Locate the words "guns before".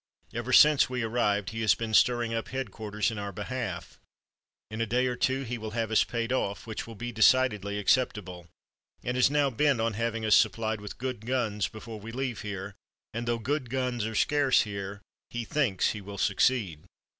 11.27-11.99